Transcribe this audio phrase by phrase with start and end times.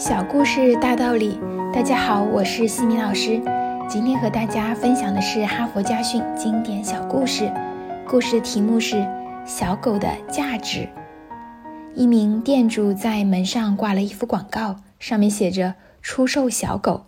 [0.00, 1.38] 小故事大道理，
[1.74, 3.38] 大家好，我是西米老师。
[3.86, 7.52] 今天和大家分享的是哈佛家训经典小故事，
[8.08, 8.96] 故事的题目是
[9.44, 10.78] 《小狗的价值》。
[11.94, 17.04] 一名店主在门上挂了一幅广告，上面写着“出售小狗”。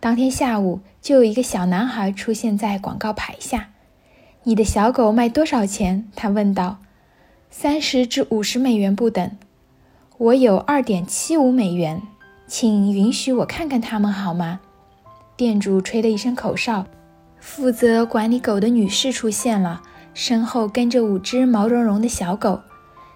[0.00, 3.68] 当天下午，就有一个小男孩出现在广告牌下。
[4.42, 6.78] “你的小狗卖多少钱？”他问道。
[7.50, 9.30] “三十至五十美元不等。”
[10.20, 12.02] 我有二点七五美元，
[12.46, 14.60] 请允许我看看它们好吗？
[15.34, 16.84] 店主吹了一声口哨，
[17.40, 19.80] 负责管理狗的女士出现了，
[20.12, 22.60] 身后跟着五只毛茸茸的小狗。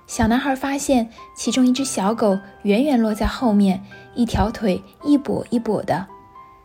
[0.07, 3.85] 小男孩发现其中一只小狗远远落在后面，
[4.15, 6.07] 一条腿一跛一跛的。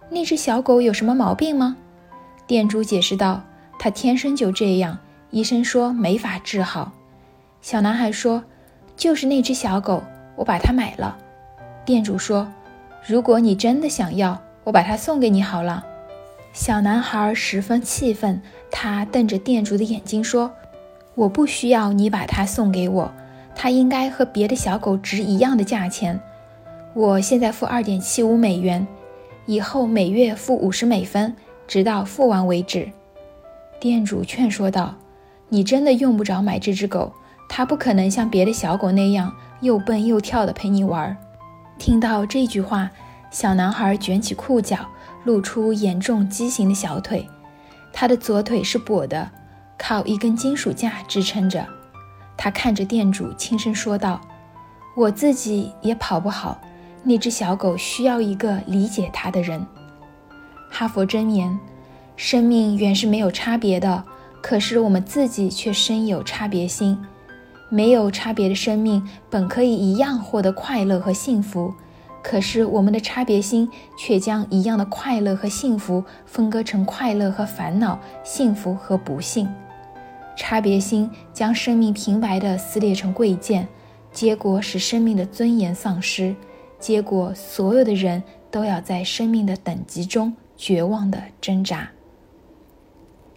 [0.09, 1.75] 那只小狗有什么毛病吗？
[2.47, 3.43] 店主解释道
[3.77, 4.99] ：“它天生就这样，
[5.31, 6.93] 医生说没法治好。”
[7.61, 8.41] 小男孩说
[8.95, 10.01] ：“就是那只小狗。”
[10.39, 11.17] 我把它买了，
[11.83, 12.47] 店主说
[13.05, 15.85] ：“如果你真的想要，我把它送给你好了。”
[16.53, 18.41] 小男孩十分气愤，
[18.71, 20.49] 他瞪着店主的眼睛说
[21.13, 23.11] ：“我不需要你把它送给我，
[23.53, 26.17] 它应该和别的小狗值一样的价钱。
[26.93, 28.87] 我现在付二点七五美元，
[29.45, 31.35] 以后每月付五十美分，
[31.67, 32.89] 直到付完为止。”
[33.77, 34.95] 店主劝说道
[35.49, 37.11] ：“你真的用不着买这只狗，
[37.49, 41.17] 它不可能像别的小狗那样。”又蹦又跳的陪你玩。
[41.77, 42.89] 听到这句话，
[43.29, 44.87] 小男孩卷起裤脚，
[45.25, 47.27] 露出严重畸形的小腿。
[47.91, 49.29] 他的左腿是跛的，
[49.77, 51.67] 靠一根金属架支撑着。
[52.37, 54.21] 他看着店主，轻声说道
[54.95, 56.57] ：“我自己也跑不好，
[57.03, 59.67] 那只小狗需要一个理解它的人。”
[60.71, 61.59] 哈佛箴言：
[62.15, 64.05] 生命原是没有差别的，
[64.41, 66.97] 可是我们自己却深有差别心。
[67.69, 71.73] 没有差别的生命本可以一样获得快乐和幸福，
[72.23, 79.47] 可是我们的差别心却将一样的快乐和幸福分割成快乐和烦恼、幸福和不幸。
[80.35, 83.67] 差别心将生命平白地撕裂成贵贱，
[84.11, 86.35] 结果使生命的尊严丧失，
[86.79, 91.89] 结果所有的人都要在生命的等级中绝望地挣扎。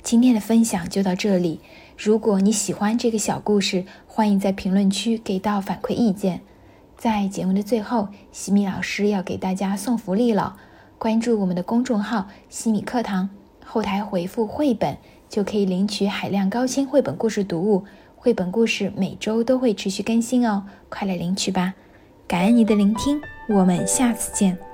[0.02, 1.60] 今天的分享就到这里。
[1.96, 6.40] 如果你喜欢这个小故事，欢迎在评论区给到反馈意见。
[6.96, 10.56] 在节目的最后，西米老师要给大家送福利了。
[10.98, 13.30] 关注我们的公众号“西米课堂”，
[13.64, 14.96] 后台回复“绘本”
[15.28, 17.84] 就可以领取海量高清绘本故事读物。
[18.16, 21.74] 绘本故事每周都会持续更新哦，快来领取吧！
[22.28, 24.71] 感恩你的聆听，我们下次见。